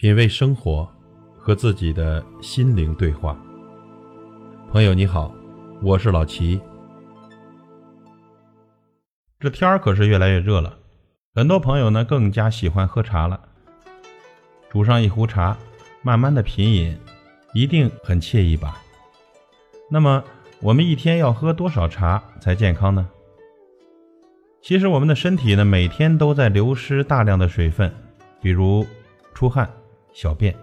[0.00, 0.90] 品味生活，
[1.36, 3.38] 和自己的心灵对话。
[4.72, 5.30] 朋友你好，
[5.82, 6.58] 我是老齐。
[9.38, 10.78] 这天儿可是越来越热了，
[11.34, 13.38] 很多朋友呢更加喜欢喝茶了。
[14.70, 15.54] 煮上一壶茶，
[16.00, 16.98] 慢慢的品饮，
[17.52, 18.80] 一定很惬意吧？
[19.90, 20.24] 那么
[20.62, 23.06] 我们一天要喝多少茶才健康呢？
[24.62, 27.94] 其实我们的身体呢，每天都在流失大量的水分，
[28.40, 28.86] 比如
[29.34, 29.70] 出汗、
[30.12, 30.54] 小便。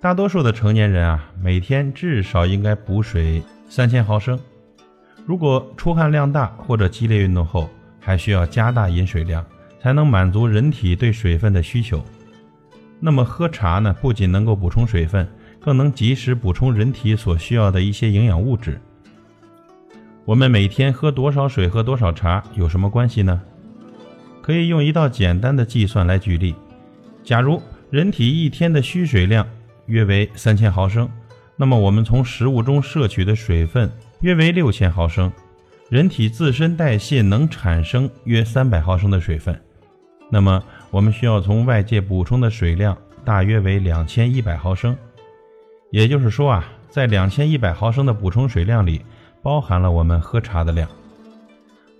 [0.00, 4.38] 大多数的成年人啊，每天至少应该补水三千毫升。
[5.24, 9.44] 如果出汗量大或者激烈运动后，还需要加大饮水量，
[9.80, 12.04] 才能满足人体对水分的需求。
[13.00, 15.26] 那么喝茶呢，不仅能够补充水分，
[15.60, 18.80] 更能及时补充人体所需要的一些营养物质。
[20.24, 23.42] 我们每天喝多少水、喝多少茶有什么关系呢？
[24.40, 26.54] 可以用一道简单的计算来举例。
[27.24, 27.60] 假如
[27.90, 29.46] 人体一天的需水量
[29.86, 31.08] 约为三千毫升，
[31.56, 35.32] 那么我们从食物中摄取的水分约为六千毫升，
[35.88, 39.60] 人体自身代谢能产生约三百毫升的水分，
[40.30, 44.96] 那么我们需要从外界补充的水量大约为两千一百毫升。
[45.90, 49.00] 也就是说啊，在两千一百毫升的补充水量里。
[49.42, 50.88] 包含了我们喝茶的量。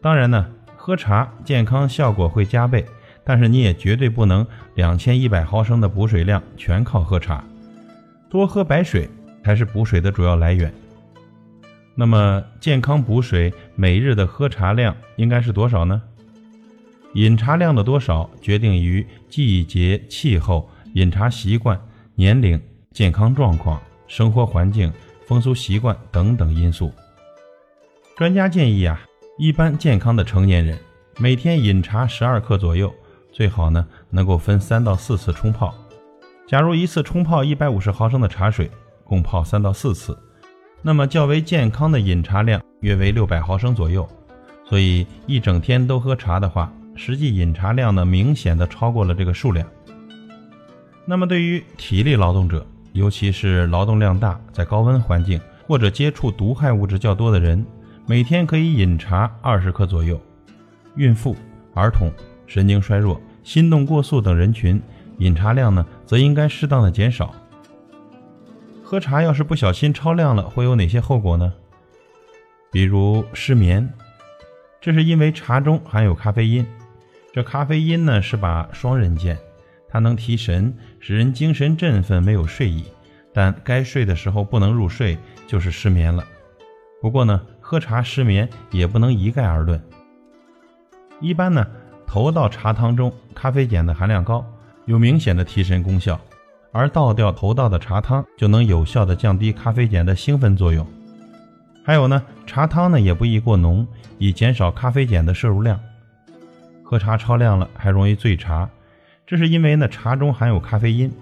[0.00, 0.46] 当然呢，
[0.78, 2.86] 喝茶健康效果会加倍，
[3.24, 7.44] 但是你也绝对不能两千一百毫升的补水量全靠喝茶，
[8.28, 9.08] 多喝白水
[9.42, 10.72] 才是补水的主要来源。
[11.94, 16.02] 那么健康补水每日的喝茶量应该是多少呢？
[17.14, 21.80] 饮茶量的多少决定于季节、气候、饮茶习惯、
[22.16, 24.92] 年龄、健康状况、生活环境、
[25.24, 26.92] 风俗习惯等等因素。
[28.16, 29.00] 专家建议啊，
[29.38, 30.76] 一般健康的成年人
[31.16, 32.92] 每天饮茶十二克左右，
[33.34, 35.74] 最好呢能够分三到四次冲泡。
[36.46, 38.70] 假如一次冲泡一百五十毫升的茶水，
[39.02, 40.16] 共泡三到四次，
[40.82, 44.08] 那么较为健康的饮茶量约为六百毫升左右。
[44.64, 49.66] 所以一整天都喝茶的话，实际饮茶量呢明显的超过了这个数量。
[51.04, 57.66] 那么对于体力劳动者，尤其是劳动量大、在高温环境或者接触毒害物质较多的人，
[58.06, 60.20] 每天可以饮茶二十克左右，
[60.94, 61.34] 孕妇、
[61.74, 62.10] 儿童、
[62.54, 64.80] 神经衰弱、心动过速等人群，
[65.18, 67.34] 饮茶量呢则应该适当的减少。
[68.84, 71.52] 喝茶要是不小心超量了，会有哪些后果呢？
[72.70, 73.92] 比如失眠，
[74.80, 76.64] 这是因为茶中含有咖啡因。
[77.32, 79.36] 这咖啡因呢是把双刃剑，
[79.88, 82.84] 它能提神，使人精神振奋，没有睡意，
[83.32, 86.24] 但该睡的时候不能入睡，就是失眠了。
[87.02, 87.40] 不过呢。
[87.66, 89.82] 喝茶失眠也不能一概而论。
[91.18, 91.66] 一般呢，
[92.14, 94.46] 头道茶汤中咖啡碱的含量高，
[94.84, 96.16] 有明显的提神功效，
[96.70, 100.86] 而倒掉头道的茶汤就能有效的降低咖啡碱的兴奋作用。
[101.84, 103.84] 还有呢，茶汤呢也不宜过浓，
[104.16, 105.80] 以减少咖啡碱的摄入量。
[106.84, 108.70] 喝茶超量了还容易醉茶，
[109.26, 111.12] 这是因为呢茶中含有咖啡因，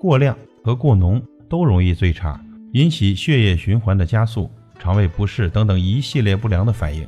[0.00, 2.40] 过量和过浓都容易醉茶，
[2.72, 4.50] 引起血液循环的加速。
[4.80, 7.06] 肠胃不适等等一系列不良的反应，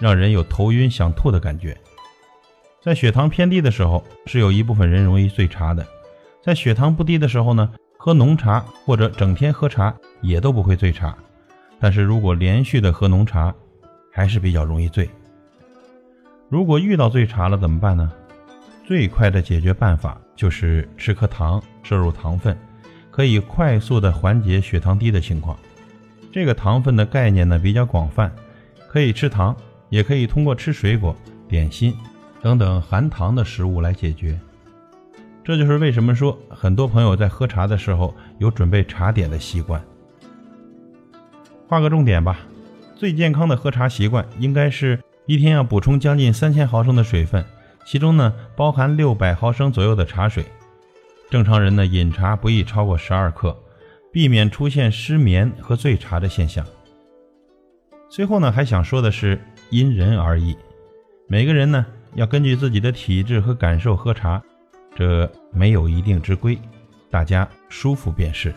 [0.00, 1.78] 让人有头晕想吐的感觉。
[2.88, 5.84] 在血糖偏低的时候，是有一部分人容易醉茶的；
[6.42, 11.14] 在血糖不低的时候呢，喝浓茶或者整天喝茶也都不会醉茶。
[11.78, 13.54] 但是如果连续的喝浓茶，
[14.10, 15.06] 还是比较容易醉。
[16.48, 18.10] 如果遇到醉茶了怎么办呢？
[18.86, 22.56] 最快的解决办法就是吃颗糖，摄入糖分，
[23.10, 25.54] 可以快速的缓解血糖低的情况。
[26.32, 28.34] 这个糖分的概念呢比较广泛，
[28.88, 29.54] 可以吃糖，
[29.90, 31.14] 也可以通过吃水果、
[31.46, 31.94] 点心
[32.42, 34.38] 等等含糖的食物来解决。
[35.44, 39.82] 这就是为什么说很多朋友在喝茶的时候有准备茶点的习惯。
[41.66, 42.40] 画个重点吧，
[42.94, 47.44] 最健康的喝茶习惯应该是一天要补充将近三千毫升的水分，
[47.84, 50.44] 其中呢包含六百毫升左右的茶水。
[51.30, 53.56] 正常人呢饮茶不宜超过十二克。
[54.10, 56.64] 避免出现失眠和醉茶的现象。
[58.08, 59.38] 最后呢，还想说的是，
[59.68, 60.56] 因人而异，
[61.28, 61.84] 每个人呢
[62.18, 64.42] 要根据自己的体质和感受喝茶，
[64.96, 66.58] 这没有一定之规，
[67.08, 68.52] 大家舒服便是。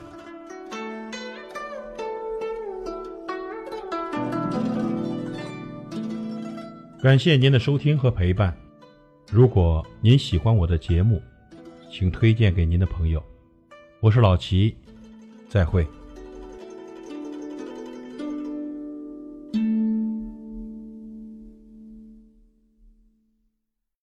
[7.03, 8.51] 感谢您的收听和陪伴。
[9.31, 11.21] 如果您喜欢我的节目，
[11.91, 13.23] 请推荐给您的朋友。
[13.99, 14.75] 我是老齐。
[15.47, 15.85] 再会。